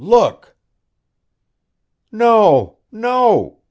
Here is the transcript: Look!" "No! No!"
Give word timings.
Look!" 0.03 0.55
"No! 2.11 2.79
No!" 2.91 3.59